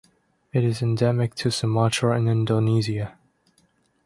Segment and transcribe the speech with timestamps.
[0.51, 3.19] It is endemic to Sumatra in Indonesia.